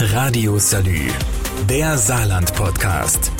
Radio 0.00 0.58
Salü, 0.58 1.08
der 1.68 1.98
Saarland-Podcast. 1.98 3.32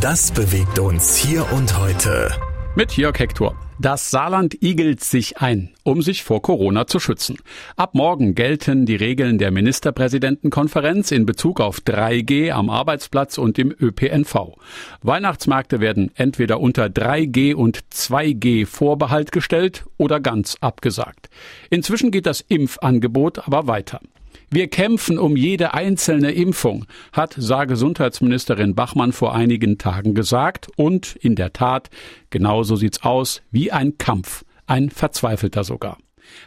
Das 0.00 0.30
bewegt 0.30 0.78
uns 0.78 1.16
hier 1.16 1.44
und 1.52 1.76
heute. 1.76 2.30
Mit 2.76 2.96
Jörg 2.96 3.18
Hector. 3.18 3.56
Das 3.80 4.12
Saarland 4.12 4.62
igelt 4.62 5.02
sich 5.02 5.38
ein, 5.38 5.70
um 5.82 6.00
sich 6.00 6.22
vor 6.22 6.40
Corona 6.40 6.86
zu 6.86 7.00
schützen. 7.00 7.38
Ab 7.74 7.96
morgen 7.96 8.36
gelten 8.36 8.86
die 8.86 8.94
Regeln 8.94 9.38
der 9.38 9.50
Ministerpräsidentenkonferenz 9.50 11.10
in 11.10 11.26
Bezug 11.26 11.60
auf 11.60 11.80
3G 11.80 12.52
am 12.52 12.70
Arbeitsplatz 12.70 13.36
und 13.36 13.58
im 13.58 13.74
ÖPNV. 13.76 14.56
Weihnachtsmärkte 15.02 15.80
werden 15.80 16.12
entweder 16.14 16.60
unter 16.60 16.84
3G 16.86 17.54
und 17.54 17.80
2G 17.92 18.66
Vorbehalt 18.66 19.32
gestellt 19.32 19.84
oder 19.96 20.20
ganz 20.20 20.58
abgesagt. 20.60 21.28
Inzwischen 21.70 22.12
geht 22.12 22.26
das 22.26 22.40
Impfangebot 22.40 23.48
aber 23.48 23.66
weiter. 23.66 24.00
Wir 24.50 24.68
kämpfen 24.68 25.18
um 25.18 25.36
jede 25.36 25.74
einzelne 25.74 26.32
Impfung, 26.32 26.86
hat 27.12 27.34
Saargesundheitsministerin 27.36 28.74
Bachmann 28.74 29.12
vor 29.12 29.34
einigen 29.34 29.76
Tagen 29.76 30.14
gesagt. 30.14 30.68
Und 30.76 31.16
in 31.16 31.34
der 31.34 31.52
Tat, 31.52 31.90
genauso 32.30 32.74
sieht's 32.74 33.02
aus 33.02 33.42
wie 33.50 33.70
ein 33.72 33.98
Kampf, 33.98 34.46
ein 34.66 34.88
verzweifelter 34.88 35.64
sogar. 35.64 35.98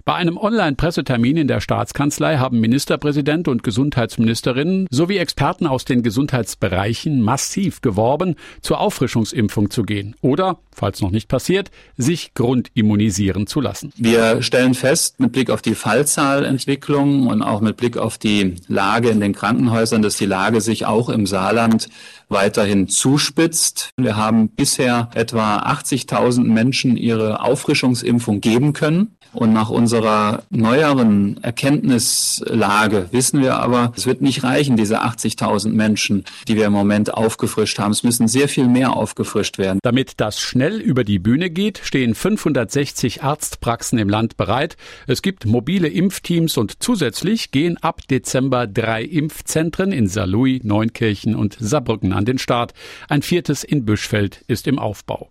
Bei 0.05 0.16
einem 0.16 0.38
Online-Pressetermin 0.38 1.38
in 1.38 1.48
der 1.48 1.62
Staatskanzlei 1.62 2.38
haben 2.38 2.59
Ministerpräsident 2.59 3.48
und 3.48 3.63
Gesundheitsministerin 3.63 4.88
sowie 4.90 5.17
Experten 5.17 5.67
aus 5.67 5.85
den 5.85 6.04
Gesundheitsbereichen 6.04 7.21
massiv 7.21 7.81
geworben, 7.81 8.35
zur 8.62 8.80
Auffrischungsimpfung 8.80 9.70
zu 9.70 9.84
gehen 9.84 10.16
oder, 10.21 10.59
falls 10.71 11.02
noch 11.02 11.12
nicht 11.12 11.27
passiert, 11.27 11.71
sich 11.98 12.34
grundimmunisieren 12.34 13.48
zu 13.48 13.62
lassen. 13.62 13.91
Wir 13.95 14.41
stellen 14.41 14.73
fest, 14.73 15.20
mit 15.20 15.31
Blick 15.31 15.49
auf 15.49 15.62
die 15.62 15.76
Fallzahlentwicklung 15.76 17.27
und 17.27 17.41
auch 17.41 17.62
mit 17.62 17.77
Blick 17.77 17.98
auf 17.98 18.18
die 18.18 18.55
Lage 18.68 19.09
in 19.09 19.20
den 19.20 19.34
Krankenhäusern, 19.34 20.02
dass 20.02 20.18
die 20.18 20.26
Lage 20.26 20.62
sich 20.62 20.85
auch 20.85 21.09
im 21.09 21.26
Saarland 21.26 21.90
weiterhin 22.29 22.88
zuspitzt. 22.88 23.90
Wir 23.98 24.16
haben 24.16 24.49
bisher 24.49 25.10
etwa 25.13 25.60
80.000 25.60 26.43
Menschen 26.43 26.98
ihre 26.98 27.41
Auffrischungsimpfung 27.41 28.41
geben 28.41 28.73
können. 28.73 29.16
Und 29.34 29.54
nach 29.54 29.70
unserer 29.71 30.43
neueren 30.49 31.41
Erkenntnislage 31.43 33.07
wissen 33.11 33.41
wir 33.41 33.55
aber, 33.55 33.93
es 33.95 34.05
wird 34.05 34.21
nicht 34.21 34.43
reichen, 34.43 34.75
diese 34.75 35.01
80.000 35.01 35.69
Menschen, 35.69 36.25
die 36.47 36.55
wir 36.55 36.65
im 36.65 36.73
Moment 36.73 37.13
aufgefrischt 37.13 37.79
haben. 37.79 37.91
Es 37.91 38.03
müssen 38.03 38.27
sehr 38.27 38.47
viel 38.47 38.67
mehr 38.67 38.95
aufgefrischt 38.95 39.57
werden. 39.57 39.79
Damit 39.83 40.13
das 40.17 40.39
schnell 40.39 40.79
über 40.79 41.03
die 41.03 41.19
Bühne 41.19 41.49
geht, 41.49 41.81
stehen 41.83 42.15
560 42.15 43.23
Arztpraxen 43.23 43.97
im 43.99 44.09
Land 44.09 44.37
bereit. 44.37 44.77
Es 45.07 45.21
gibt 45.21 45.45
mobile 45.45 45.87
Impfteams 45.87 46.57
und 46.57 46.83
zusätzlich 46.83 47.51
gehen 47.51 47.77
ab 47.77 48.07
Dezember 48.09 48.67
drei 48.67 49.03
Impfzentren 49.03 49.91
in 49.91 50.07
Saarlouis, 50.07 50.63
Neunkirchen 50.63 51.35
und 51.35 51.57
Saarbrücken 51.59 52.13
an 52.13 52.25
den 52.25 52.37
Start. 52.37 52.73
Ein 53.09 53.21
viertes 53.21 53.63
in 53.63 53.85
Büschfeld 53.85 54.43
ist 54.47 54.67
im 54.67 54.79
Aufbau. 54.79 55.29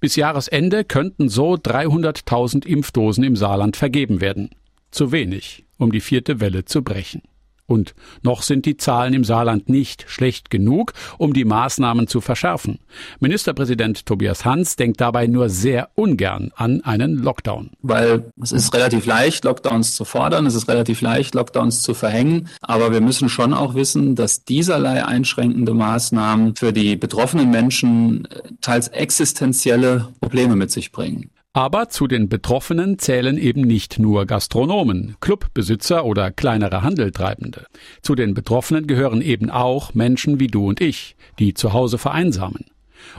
Bis 0.00 0.16
Jahresende 0.16 0.84
könnten 0.84 1.28
so 1.28 1.54
300.000 1.54 2.66
Impfdosen 2.66 3.24
im 3.24 3.36
Saarland 3.36 3.76
vergeben 3.76 4.20
werden. 4.20 4.50
Zu 4.90 5.12
wenig, 5.12 5.64
um 5.78 5.92
die 5.92 6.00
vierte 6.00 6.40
Welle 6.40 6.64
zu 6.64 6.82
brechen. 6.82 7.22
Und 7.66 7.94
noch 8.22 8.42
sind 8.42 8.64
die 8.64 8.76
Zahlen 8.76 9.12
im 9.12 9.24
Saarland 9.24 9.68
nicht 9.68 10.04
schlecht 10.08 10.50
genug, 10.50 10.92
um 11.18 11.32
die 11.32 11.44
Maßnahmen 11.44 12.06
zu 12.06 12.20
verschärfen. 12.20 12.78
Ministerpräsident 13.20 14.06
Tobias 14.06 14.44
Hans 14.44 14.76
denkt 14.76 15.00
dabei 15.00 15.26
nur 15.26 15.48
sehr 15.48 15.90
ungern 15.94 16.52
an 16.54 16.80
einen 16.82 17.16
Lockdown. 17.16 17.70
Weil 17.82 18.30
es 18.40 18.52
ist 18.52 18.72
relativ 18.74 19.06
leicht, 19.06 19.44
Lockdowns 19.44 19.96
zu 19.96 20.04
fordern, 20.04 20.46
es 20.46 20.54
ist 20.54 20.68
relativ 20.68 21.00
leicht, 21.00 21.34
Lockdowns 21.34 21.82
zu 21.82 21.94
verhängen, 21.94 22.48
aber 22.60 22.92
wir 22.92 23.00
müssen 23.00 23.28
schon 23.28 23.52
auch 23.52 23.74
wissen, 23.74 24.14
dass 24.14 24.44
dieserlei 24.44 25.04
einschränkende 25.04 25.74
Maßnahmen 25.74 26.54
für 26.56 26.72
die 26.72 26.96
betroffenen 26.96 27.50
Menschen 27.50 28.26
äh, 28.26 28.42
teils 28.60 28.88
existenzielle 28.88 30.08
Probleme 30.20 30.56
mit 30.56 30.70
sich 30.70 30.92
bringen. 30.92 31.30
Aber 31.56 31.88
zu 31.88 32.06
den 32.06 32.28
Betroffenen 32.28 32.98
zählen 32.98 33.38
eben 33.38 33.62
nicht 33.62 33.98
nur 33.98 34.26
Gastronomen, 34.26 35.16
Clubbesitzer 35.20 36.04
oder 36.04 36.30
kleinere 36.30 36.82
Handeltreibende. 36.82 37.64
Zu 38.02 38.14
den 38.14 38.34
Betroffenen 38.34 38.86
gehören 38.86 39.22
eben 39.22 39.48
auch 39.48 39.94
Menschen 39.94 40.38
wie 40.38 40.48
du 40.48 40.68
und 40.68 40.82
ich, 40.82 41.16
die 41.38 41.54
zu 41.54 41.72
Hause 41.72 41.96
vereinsamen. 41.96 42.66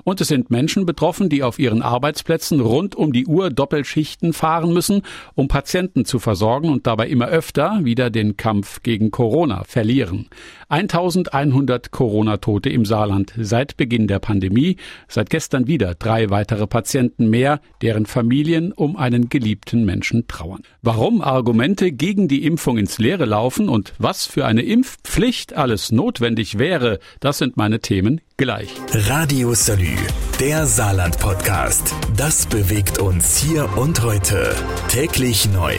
Und 0.03 0.21
es 0.21 0.27
sind 0.27 0.51
Menschen 0.51 0.85
betroffen, 0.85 1.29
die 1.29 1.41
auf 1.41 1.57
ihren 1.57 1.81
Arbeitsplätzen 1.81 2.59
rund 2.59 2.95
um 2.95 3.11
die 3.11 3.25
Uhr 3.25 3.49
Doppelschichten 3.49 4.33
fahren 4.33 4.71
müssen, 4.71 5.01
um 5.33 5.47
Patienten 5.47 6.05
zu 6.05 6.19
versorgen 6.19 6.69
und 6.69 6.85
dabei 6.85 7.07
immer 7.07 7.27
öfter 7.27 7.79
wieder 7.83 8.11
den 8.11 8.37
Kampf 8.37 8.83
gegen 8.83 9.09
Corona 9.09 9.63
verlieren. 9.63 10.27
1100 10.69 11.91
Corona-Tote 11.91 12.69
im 12.69 12.85
Saarland 12.85 13.33
seit 13.37 13.77
Beginn 13.77 14.07
der 14.07 14.19
Pandemie, 14.19 14.77
seit 15.07 15.29
gestern 15.29 15.67
wieder 15.67 15.95
drei 15.95 16.29
weitere 16.29 16.67
Patienten 16.67 17.29
mehr, 17.29 17.61
deren 17.81 18.05
Familien 18.05 18.71
um 18.71 18.97
einen 18.97 19.29
geliebten 19.29 19.85
Menschen 19.85 20.27
trauern. 20.27 20.63
Warum 20.81 21.21
Argumente 21.21 21.91
gegen 21.91 22.27
die 22.27 22.45
Impfung 22.45 22.77
ins 22.77 22.97
Leere 22.97 23.25
laufen 23.25 23.69
und 23.69 23.93
was 23.97 24.25
für 24.25 24.45
eine 24.45 24.61
Impfpflicht 24.61 25.53
alles 25.53 25.91
notwendig 25.91 26.59
wäre, 26.59 26.99
das 27.19 27.37
sind 27.37 27.57
meine 27.57 27.79
Themen 27.79 28.21
gleich. 28.35 28.69
Radio 28.93 29.53
Salü, 29.53 29.95
der 30.39 30.65
Saarland-Podcast. 30.65 31.95
Das 32.15 32.45
bewegt 32.45 32.99
uns 32.99 33.37
hier 33.37 33.69
und 33.77 34.03
heute. 34.03 34.53
Täglich 34.89 35.49
neu. 35.51 35.75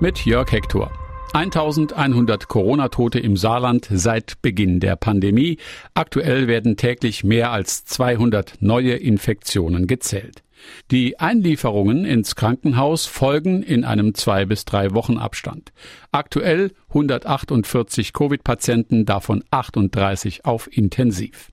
Mit 0.00 0.24
Jörg 0.24 0.50
Hector. 0.50 0.90
1100 1.32 2.48
Corona-Tote 2.48 3.18
im 3.18 3.38
Saarland 3.38 3.88
seit 3.90 4.42
Beginn 4.42 4.80
der 4.80 4.96
Pandemie. 4.96 5.56
Aktuell 5.94 6.46
werden 6.46 6.76
täglich 6.76 7.24
mehr 7.24 7.52
als 7.52 7.86
200 7.86 8.56
neue 8.60 8.92
Infektionen 8.92 9.86
gezählt. 9.86 10.42
Die 10.90 11.18
Einlieferungen 11.18 12.04
ins 12.04 12.36
Krankenhaus 12.36 13.06
folgen 13.06 13.62
in 13.62 13.84
einem 13.84 14.14
zwei 14.14 14.44
bis 14.44 14.64
drei 14.64 14.92
Wochen 14.92 15.16
Abstand. 15.16 15.72
Aktuell 16.12 16.72
148 16.88 18.12
Covid-Patienten, 18.12 19.06
davon 19.06 19.42
38 19.50 20.44
auf 20.44 20.68
Intensiv. 20.70 21.50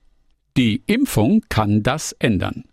Die 0.58 0.84
Impfung 0.88 1.42
kann 1.48 1.84
das 1.84 2.12
ändern. 2.12 2.66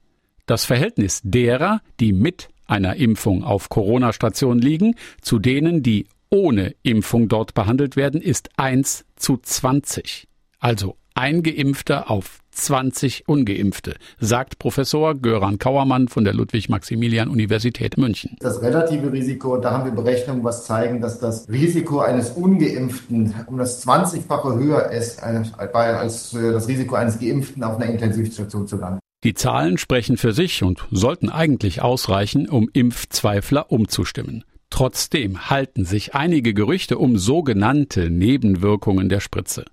Das 0.47 0.65
Verhältnis 0.65 1.21
derer, 1.23 1.81
die 2.01 2.13
mit 2.13 2.49
einer 2.67 2.97
Impfung 2.97 3.45
auf 3.45 3.69
Corona-Station 3.69 4.59
liegen, 4.59 4.97
zu 5.21 5.39
denen, 5.39 5.83
die 5.83 6.07
ohne 6.37 6.75
Impfung 6.83 7.29
dort 7.29 7.55
behandelt 7.55 7.97
werden, 7.97 8.21
ist 8.21 8.51
1 8.59 9.07
zu 9.17 9.39
20. 9.39 10.29
Also 10.59 10.97
ein 11.15 11.43
Geimpfter 11.43 12.11
auf 12.11 12.41
20 12.51 13.27
Ungeimpfte, 13.27 13.95
sagt 14.21 14.59
Professor 14.59 15.15
Göran 15.15 15.59
Kauermann 15.59 16.09
von 16.09 16.25
der 16.25 16.35
Ludwig-Maximilian-Universität 16.35 17.97
München. 17.97 18.37
Das 18.41 18.61
relative 18.61 19.11
Risiko, 19.11 19.57
da 19.57 19.71
haben 19.71 19.87
wir 19.87 19.93
Berechnungen, 19.93 20.45
was 20.45 20.67
zeigen, 20.67 21.01
dass 21.01 21.19
das 21.19 21.49
Risiko 21.49 22.01
eines 22.01 22.33
Ungeimpften 22.33 23.35
um 23.47 23.57
das 23.57 23.87
20-fache 23.87 24.59
höher 24.59 24.91
ist 24.91 25.23
als 25.23 26.33
das 26.33 26.69
Risiko 26.69 26.97
eines 26.97 27.19
Geimpften 27.19 27.65
auf 27.65 27.77
einer 27.77 27.87
Intensivstation 27.87 28.67
zu 28.67 28.77
landen. 28.77 29.01
Die 29.25 29.33
Zahlen 29.33 29.79
sprechen 29.79 30.19
für 30.19 30.35
sich 30.35 30.63
und 30.63 30.87
sollten 30.91 31.31
eigentlich 31.31 31.81
ausreichen, 31.81 32.47
um 32.47 32.69
Impfzweifler 32.71 33.73
umzustimmen. 33.73 34.45
Trotzdem 34.71 35.49
halten 35.51 35.85
sich 35.85 36.15
einige 36.15 36.55
Gerüchte 36.55 36.99
um 36.99 37.19
sogenannte 37.19 38.11
Nebenwirkungen 38.11 39.09
der 39.09 39.21
Spritze. 39.21 39.65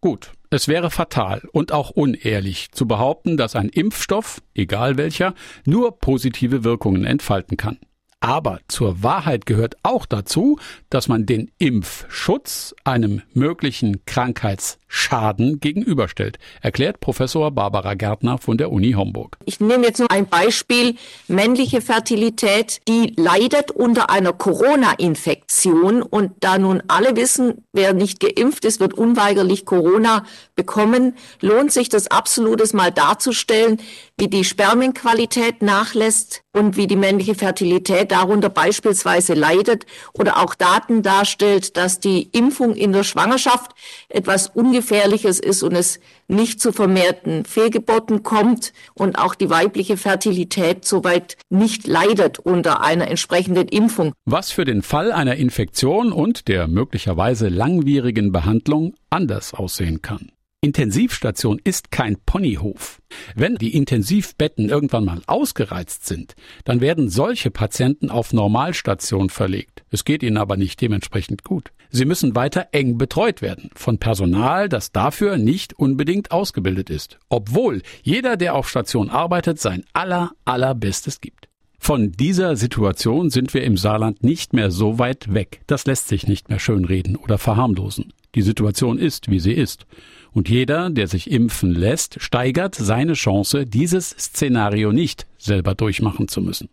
Gut, 0.00 0.32
es 0.50 0.68
wäre 0.68 0.90
fatal 0.90 1.42
und 1.52 1.72
auch 1.72 1.90
unehrlich 1.90 2.70
zu 2.72 2.86
behaupten, 2.86 3.36
dass 3.36 3.56
ein 3.56 3.68
Impfstoff, 3.68 4.42
egal 4.54 4.96
welcher, 4.96 5.34
nur 5.66 5.98
positive 5.98 6.64
Wirkungen 6.64 7.04
entfalten 7.04 7.56
kann. 7.56 7.78
Aber 8.20 8.58
zur 8.66 9.04
Wahrheit 9.04 9.46
gehört 9.46 9.76
auch 9.84 10.04
dazu, 10.04 10.58
dass 10.90 11.06
man 11.06 11.24
den 11.24 11.52
Impfschutz 11.58 12.74
einem 12.82 13.22
möglichen 13.32 14.04
Krankheitsschaden 14.06 15.60
gegenüberstellt, 15.60 16.38
erklärt 16.60 16.98
Professor 16.98 17.52
Barbara 17.52 17.94
Gärtner 17.94 18.38
von 18.38 18.58
der 18.58 18.72
Uni 18.72 18.92
Homburg. 18.92 19.36
Ich 19.44 19.60
nehme 19.60 19.86
jetzt 19.86 20.00
nur 20.00 20.10
ein 20.10 20.26
Beispiel. 20.26 20.96
Männliche 21.28 21.80
Fertilität, 21.80 22.80
die 22.88 23.12
leidet 23.16 23.70
unter 23.70 24.10
einer 24.10 24.32
Corona-Infektion 24.32 26.02
und 26.02 26.32
da 26.40 26.58
nun 26.58 26.82
alle 26.88 27.14
wissen, 27.14 27.64
wer 27.72 27.92
nicht 27.92 28.18
geimpft 28.18 28.64
ist, 28.64 28.80
wird 28.80 28.94
unweigerlich 28.94 29.64
Corona 29.64 30.24
bekommen, 30.56 31.14
lohnt 31.40 31.70
sich 31.70 31.88
das 31.88 32.10
absolutes 32.10 32.72
mal 32.72 32.90
darzustellen, 32.90 33.80
wie 34.18 34.26
die 34.26 34.42
Spermienqualität 34.42 35.62
nachlässt 35.62 36.42
und 36.52 36.76
wie 36.76 36.88
die 36.88 36.96
männliche 36.96 37.36
Fertilität 37.36 38.07
darunter 38.10 38.48
beispielsweise 38.48 39.34
leidet 39.34 39.86
oder 40.12 40.38
auch 40.38 40.54
Daten 40.54 41.02
darstellt, 41.02 41.76
dass 41.76 42.00
die 42.00 42.28
Impfung 42.32 42.74
in 42.74 42.92
der 42.92 43.04
Schwangerschaft 43.04 43.72
etwas 44.08 44.48
Ungefährliches 44.48 45.38
ist 45.38 45.62
und 45.62 45.74
es 45.74 46.00
nicht 46.28 46.60
zu 46.60 46.72
vermehrten 46.72 47.44
Fehlgeburten 47.44 48.22
kommt 48.22 48.72
und 48.94 49.18
auch 49.18 49.34
die 49.34 49.50
weibliche 49.50 49.96
Fertilität 49.96 50.84
soweit 50.84 51.36
nicht 51.48 51.86
leidet 51.86 52.38
unter 52.38 52.82
einer 52.82 53.08
entsprechenden 53.08 53.68
Impfung. 53.68 54.12
Was 54.24 54.50
für 54.50 54.64
den 54.64 54.82
Fall 54.82 55.12
einer 55.12 55.36
Infektion 55.36 56.12
und 56.12 56.48
der 56.48 56.68
möglicherweise 56.68 57.48
langwierigen 57.48 58.32
Behandlung 58.32 58.94
anders 59.10 59.54
aussehen 59.54 60.02
kann. 60.02 60.32
Intensivstation 60.60 61.60
ist 61.62 61.92
kein 61.92 62.16
Ponyhof. 62.26 63.00
Wenn 63.36 63.54
die 63.54 63.76
Intensivbetten 63.76 64.68
irgendwann 64.68 65.04
mal 65.04 65.22
ausgereizt 65.28 66.04
sind, 66.04 66.34
dann 66.64 66.80
werden 66.80 67.08
solche 67.08 67.52
Patienten 67.52 68.10
auf 68.10 68.32
Normalstation 68.32 69.30
verlegt. 69.30 69.84
Es 69.90 70.04
geht 70.04 70.24
ihnen 70.24 70.36
aber 70.36 70.56
nicht 70.56 70.80
dementsprechend 70.80 71.44
gut. 71.44 71.70
Sie 71.90 72.04
müssen 72.04 72.34
weiter 72.34 72.70
eng 72.72 72.98
betreut 72.98 73.40
werden 73.40 73.70
von 73.76 73.98
Personal, 73.98 74.68
das 74.68 74.90
dafür 74.90 75.36
nicht 75.36 75.78
unbedingt 75.78 76.32
ausgebildet 76.32 76.90
ist, 76.90 77.18
obwohl 77.28 77.82
jeder, 78.02 78.36
der 78.36 78.56
auf 78.56 78.68
Station 78.68 79.10
arbeitet, 79.10 79.60
sein 79.60 79.84
aller 79.92 80.32
allerbestes 80.44 81.20
gibt. 81.20 81.48
Von 81.78 82.10
dieser 82.10 82.56
Situation 82.56 83.30
sind 83.30 83.54
wir 83.54 83.62
im 83.62 83.76
Saarland 83.76 84.24
nicht 84.24 84.52
mehr 84.52 84.72
so 84.72 84.98
weit 84.98 85.32
weg. 85.32 85.60
Das 85.68 85.86
lässt 85.86 86.08
sich 86.08 86.26
nicht 86.26 86.48
mehr 86.48 86.58
schönreden 86.58 87.14
oder 87.14 87.38
verharmlosen. 87.38 88.12
Die 88.34 88.42
Situation 88.42 88.98
ist, 88.98 89.30
wie 89.30 89.40
sie 89.40 89.52
ist. 89.52 89.86
Und 90.32 90.48
jeder, 90.48 90.90
der 90.90 91.08
sich 91.08 91.30
impfen 91.30 91.74
lässt, 91.74 92.20
steigert 92.20 92.74
seine 92.74 93.14
Chance, 93.14 93.64
dieses 93.64 94.10
Szenario 94.10 94.92
nicht 94.92 95.26
selber 95.38 95.74
durchmachen 95.74 96.28
zu 96.28 96.40
müssen. 96.40 96.68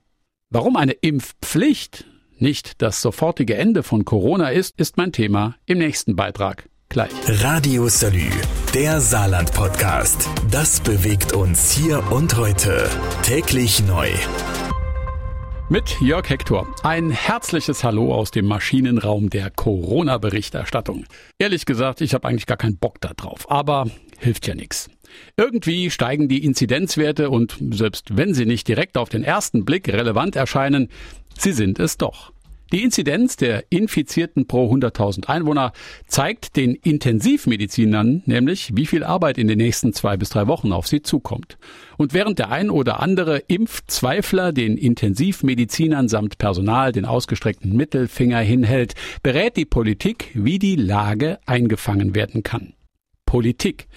Warum 0.50 0.76
eine 0.76 0.92
Impfpflicht 0.92 2.06
nicht 2.38 2.82
das 2.82 3.02
sofortige 3.02 3.56
Ende 3.56 3.82
von 3.82 4.06
Corona 4.06 4.50
ist, 4.50 4.80
ist 4.80 4.98
mein 4.98 5.12
Thema 5.12 5.56
im 5.66 5.78
nächsten 5.78 6.16
Beitrag. 6.16 6.70
Gleich. 6.90 7.12
Radio 7.28 7.88
Salü, 7.88 8.30
der 8.74 9.02
Saarland-Podcast. 9.02 10.30
Das 10.52 10.82
bewegt 10.82 11.34
uns 11.34 11.72
hier 11.72 12.04
und 12.12 12.38
heute. 12.38 12.90
Täglich 13.24 13.84
neu. 13.88 14.10
Mit 15.68 16.00
Jörg 16.00 16.30
Hector. 16.30 16.68
Ein 16.84 17.10
herzliches 17.10 17.84
Hallo 17.84 18.14
aus 18.14 18.30
dem 18.30 18.46
Maschinenraum 18.46 19.32
der 19.32 19.50
Corona-Berichterstattung. 19.50 21.06
Ehrlich 21.40 21.66
gesagt, 21.66 22.02
ich 22.02 22.14
habe 22.14 22.28
eigentlich 22.28 22.46
gar 22.46 22.58
keinen 22.58 22.78
Bock 22.78 23.02
da 23.02 23.14
drauf, 23.16 23.50
aber 23.50 23.90
hilft 24.20 24.46
ja 24.46 24.54
nichts. 24.54 24.92
Irgendwie 25.38 25.90
steigen 25.90 26.28
die 26.30 26.44
Inzidenzwerte 26.44 27.32
und 27.32 27.58
selbst 27.72 28.16
wenn 28.16 28.36
sie 28.36 28.46
nicht 28.46 28.68
direkt 28.68 28.96
auf 28.96 29.10
den 29.10 29.24
ersten 29.24 29.66
Blick 29.66 29.90
relevant 29.90 30.36
erscheinen, 30.36 30.90
sie 31.36 31.52
sind 31.52 31.80
es 31.80 31.98
doch. 31.98 32.32
Die 32.72 32.84
Inzidenz 32.84 33.38
der 33.38 33.66
Infizierten 33.70 34.48
pro 34.48 34.74
100.000 34.74 35.28
Einwohner 35.28 35.72
zeigt 36.08 36.56
den 36.56 36.74
Intensivmedizinern 36.74 38.24
nämlich, 38.26 38.72
wie 38.74 38.88
viel 38.88 39.04
Arbeit 39.04 39.38
in 39.38 39.48
den 39.48 39.60
nächsten 39.60 39.94
zwei 39.94 40.18
bis 40.18 40.30
drei 40.30 40.48
Wochen 40.48 40.72
auf 40.72 40.88
sie 40.88 41.04
zukommt. 41.04 41.60
Und 41.98 42.14
während 42.14 42.40
der 42.40 42.52
ein 42.52 42.72
oder 42.72 43.00
andere 43.02 43.38
Impfzweifler 43.38 44.52
den 44.52 44.78
Intensivmedizinern 44.78 46.10
samt 46.10 46.40
Personal 46.40 46.92
den 46.92 47.06
ausgestreckten 47.06 47.76
Mittelfinger 47.76 48.40
hinhält, 48.40 48.96
berät 49.22 49.58
die 49.58 49.66
Politik, 49.66 50.32
wie 50.34 50.58
die 50.58 50.76
Lage 50.76 51.40
eingefangen 51.46 52.16
werden 52.16 52.42
kann. 52.42 52.74
Politik. 53.28 53.88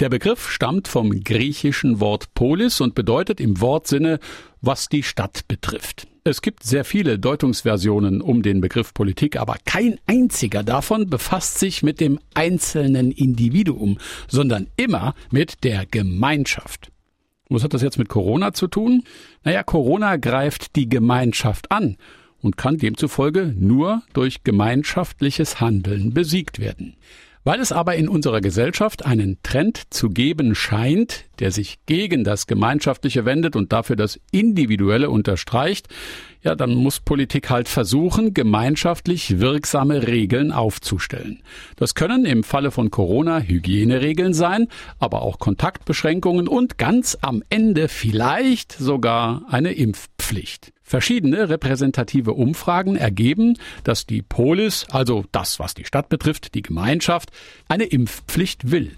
Der 0.00 0.08
Begriff 0.08 0.50
stammt 0.50 0.88
vom 0.88 1.10
griechischen 1.24 2.00
Wort 2.00 2.32
Polis 2.34 2.80
und 2.80 2.94
bedeutet 2.94 3.40
im 3.40 3.60
Wortsinne, 3.60 4.18
was 4.60 4.88
die 4.88 5.02
Stadt 5.02 5.46
betrifft. 5.48 6.06
Es 6.26 6.40
gibt 6.40 6.62
sehr 6.62 6.86
viele 6.86 7.18
Deutungsversionen 7.18 8.22
um 8.22 8.42
den 8.42 8.62
Begriff 8.62 8.94
Politik, 8.94 9.36
aber 9.36 9.56
kein 9.66 10.00
einziger 10.06 10.62
davon 10.62 11.10
befasst 11.10 11.58
sich 11.58 11.82
mit 11.82 12.00
dem 12.00 12.18
einzelnen 12.32 13.10
Individuum, 13.10 13.98
sondern 14.26 14.68
immer 14.78 15.14
mit 15.30 15.64
der 15.64 15.84
Gemeinschaft. 15.84 16.90
Was 17.50 17.62
hat 17.62 17.74
das 17.74 17.82
jetzt 17.82 17.98
mit 17.98 18.08
Corona 18.08 18.54
zu 18.54 18.68
tun? 18.68 19.04
Naja, 19.42 19.62
Corona 19.62 20.16
greift 20.16 20.76
die 20.76 20.88
Gemeinschaft 20.88 21.70
an 21.70 21.98
und 22.40 22.56
kann 22.56 22.78
demzufolge 22.78 23.54
nur 23.58 24.02
durch 24.14 24.44
gemeinschaftliches 24.44 25.60
Handeln 25.60 26.14
besiegt 26.14 26.58
werden. 26.58 26.96
Weil 27.46 27.60
es 27.60 27.72
aber 27.72 27.94
in 27.96 28.08
unserer 28.08 28.40
Gesellschaft 28.40 29.04
einen 29.04 29.38
Trend 29.42 29.82
zu 29.90 30.08
geben 30.08 30.54
scheint, 30.54 31.26
der 31.40 31.50
sich 31.50 31.78
gegen 31.84 32.24
das 32.24 32.46
Gemeinschaftliche 32.46 33.26
wendet 33.26 33.54
und 33.54 33.72
dafür 33.72 33.96
das 33.96 34.18
Individuelle 34.32 35.10
unterstreicht, 35.10 35.88
ja, 36.42 36.54
dann 36.54 36.74
muss 36.74 37.00
Politik 37.00 37.50
halt 37.50 37.68
versuchen, 37.68 38.34
gemeinschaftlich 38.34 39.40
wirksame 39.40 40.06
Regeln 40.06 40.52
aufzustellen. 40.52 41.42
Das 41.76 41.94
können 41.94 42.24
im 42.24 42.44
Falle 42.44 42.70
von 42.70 42.90
Corona 42.90 43.40
Hygieneregeln 43.40 44.32
sein, 44.34 44.68
aber 44.98 45.22
auch 45.22 45.38
Kontaktbeschränkungen 45.38 46.48
und 46.48 46.78
ganz 46.78 47.16
am 47.20 47.42
Ende 47.50 47.88
vielleicht 47.88 48.72
sogar 48.72 49.42
eine 49.48 49.72
Impfpflicht. 49.72 50.73
Verschiedene 50.86 51.48
repräsentative 51.48 52.34
Umfragen 52.34 52.96
ergeben, 52.96 53.58
dass 53.84 54.04
die 54.04 54.20
Polis, 54.20 54.86
also 54.90 55.24
das, 55.32 55.58
was 55.58 55.72
die 55.72 55.86
Stadt 55.86 56.10
betrifft, 56.10 56.54
die 56.54 56.60
Gemeinschaft, 56.60 57.30
eine 57.68 57.84
Impfpflicht 57.84 58.70
will. 58.70 58.92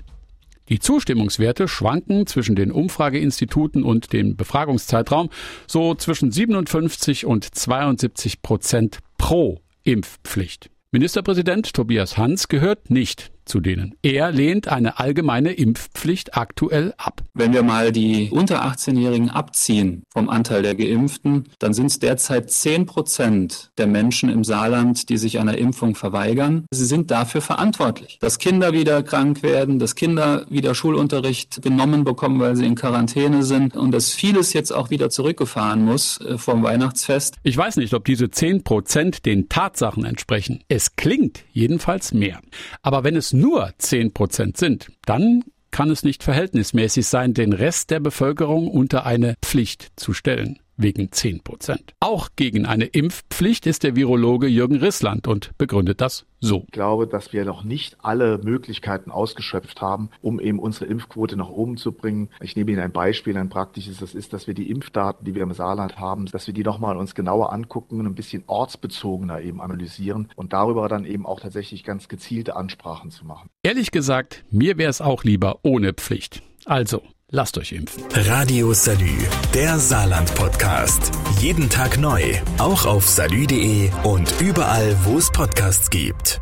Die 0.68 0.80
Zustimmungswerte 0.80 1.68
schwanken 1.68 2.26
zwischen 2.26 2.56
den 2.56 2.72
Umfrageinstituten 2.72 3.84
und 3.84 4.12
dem 4.12 4.36
Befragungszeitraum 4.36 5.30
so 5.68 5.94
zwischen 5.94 6.32
57 6.32 7.24
und 7.24 7.44
72 7.44 8.42
Prozent 8.42 8.98
pro 9.16 9.60
Impfpflicht. 9.84 10.70
Ministerpräsident 10.90 11.72
Tobias 11.72 12.18
Hans 12.18 12.48
gehört 12.48 12.90
nicht 12.90 13.30
zu 13.46 13.60
denen. 13.60 13.94
Er 14.02 14.32
lehnt 14.32 14.68
eine 14.68 14.98
allgemeine 14.98 15.52
Impfpflicht 15.52 16.36
aktuell 16.36 16.92
ab. 16.98 17.22
Wenn 17.34 17.52
wir 17.52 17.62
mal 17.62 17.92
die 17.92 18.28
unter 18.30 18.64
18-Jährigen 18.64 19.30
abziehen 19.30 20.02
vom 20.12 20.28
Anteil 20.28 20.62
der 20.62 20.74
Geimpften, 20.74 21.44
dann 21.58 21.72
sind 21.72 21.86
es 21.86 21.98
derzeit 21.98 22.50
10 22.50 22.86
Prozent 22.86 23.70
der 23.78 23.86
Menschen 23.86 24.28
im 24.28 24.44
Saarland, 24.44 25.08
die 25.08 25.16
sich 25.16 25.38
einer 25.38 25.56
Impfung 25.56 25.94
verweigern. 25.94 26.66
Sie 26.70 26.84
sind 26.84 27.10
dafür 27.10 27.40
verantwortlich, 27.40 28.18
dass 28.20 28.38
Kinder 28.38 28.72
wieder 28.72 29.02
krank 29.02 29.42
werden, 29.42 29.78
dass 29.78 29.94
Kinder 29.94 30.44
wieder 30.50 30.74
Schulunterricht 30.74 31.62
genommen 31.62 32.04
bekommen, 32.04 32.40
weil 32.40 32.56
sie 32.56 32.66
in 32.66 32.74
Quarantäne 32.74 33.42
sind 33.42 33.76
und 33.76 33.92
dass 33.92 34.12
vieles 34.12 34.52
jetzt 34.52 34.72
auch 34.72 34.90
wieder 34.90 35.10
zurückgefahren 35.10 35.84
muss 35.84 36.20
äh, 36.20 36.38
vom 36.38 36.62
Weihnachtsfest. 36.62 37.36
Ich 37.42 37.56
weiß 37.56 37.76
nicht, 37.76 37.94
ob 37.94 38.04
diese 38.04 38.30
10 38.30 38.64
Prozent 38.64 39.24
den 39.24 39.48
Tatsachen 39.48 40.04
entsprechen. 40.04 40.64
Es 40.68 40.96
klingt 40.96 41.44
jedenfalls 41.52 42.12
mehr. 42.12 42.40
Aber 42.82 43.04
wenn 43.04 43.16
es 43.16 43.32
nur 43.38 43.72
10 43.78 44.12
Prozent 44.12 44.56
sind, 44.56 44.90
dann 45.04 45.44
kann 45.70 45.90
es 45.90 46.04
nicht 46.04 46.22
verhältnismäßig 46.22 47.06
sein, 47.06 47.34
den 47.34 47.52
Rest 47.52 47.90
der 47.90 48.00
Bevölkerung 48.00 48.68
unter 48.68 49.04
eine 49.04 49.34
Pflicht 49.42 49.92
zu 49.96 50.14
stellen 50.14 50.58
wegen 50.76 51.12
10 51.12 51.42
Prozent. 51.42 51.94
Auch 52.00 52.28
gegen 52.36 52.66
eine 52.66 52.86
Impfpflicht 52.86 53.66
ist 53.66 53.82
der 53.82 53.96
Virologe 53.96 54.46
Jürgen 54.46 54.76
Rissland 54.76 55.26
und 55.26 55.56
begründet 55.58 56.00
das 56.00 56.26
so. 56.40 56.64
Ich 56.66 56.72
glaube, 56.72 57.06
dass 57.06 57.32
wir 57.32 57.44
noch 57.44 57.64
nicht 57.64 57.96
alle 58.04 58.38
Möglichkeiten 58.38 59.10
ausgeschöpft 59.10 59.80
haben, 59.80 60.10
um 60.20 60.38
eben 60.38 60.58
unsere 60.58 60.86
Impfquote 60.86 61.36
nach 61.36 61.48
oben 61.48 61.76
zu 61.76 61.92
bringen. 61.92 62.28
Ich 62.40 62.56
nehme 62.56 62.70
Ihnen 62.70 62.80
ein 62.80 62.92
Beispiel, 62.92 63.36
ein 63.36 63.48
praktisches, 63.48 63.98
das 63.98 64.14
ist, 64.14 64.32
dass 64.32 64.46
wir 64.46 64.54
die 64.54 64.70
Impfdaten, 64.70 65.24
die 65.24 65.34
wir 65.34 65.42
im 65.42 65.52
Saarland 65.52 65.98
haben, 65.98 66.26
dass 66.26 66.46
wir 66.46 66.54
die 66.54 66.62
nochmal 66.62 66.96
uns 66.96 67.14
genauer 67.14 67.52
angucken 67.52 68.00
und 68.00 68.06
ein 68.06 68.14
bisschen 68.14 68.44
ortsbezogener 68.46 69.40
eben 69.40 69.60
analysieren 69.60 70.28
und 70.36 70.52
darüber 70.52 70.88
dann 70.88 71.04
eben 71.04 71.26
auch 71.26 71.40
tatsächlich 71.40 71.84
ganz 71.84 72.08
gezielte 72.08 72.56
Ansprachen 72.56 73.10
zu 73.10 73.24
machen. 73.24 73.48
Ehrlich 73.62 73.90
gesagt, 73.90 74.44
mir 74.50 74.78
wäre 74.78 74.90
es 74.90 75.00
auch 75.00 75.24
lieber 75.24 75.60
ohne 75.62 75.94
Pflicht. 75.94 76.42
Also, 76.64 77.02
Lasst 77.32 77.58
euch 77.58 77.72
impfen. 77.72 78.04
Radio 78.14 78.72
Salü, 78.72 79.10
der 79.52 79.80
Saarland-Podcast. 79.80 81.10
Jeden 81.40 81.68
Tag 81.68 81.98
neu, 81.98 82.22
auch 82.58 82.86
auf 82.86 83.08
salü.de 83.08 83.90
und 84.04 84.32
überall, 84.40 84.96
wo 85.02 85.18
es 85.18 85.32
Podcasts 85.32 85.90
gibt. 85.90 86.40